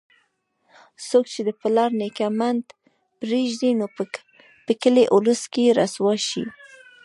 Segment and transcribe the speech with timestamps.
[1.07, 2.65] څوک چې د پلار نیکه منډ
[3.19, 3.85] پرېږدي، نو
[4.65, 6.43] په کلي اولس کې رسوا شي.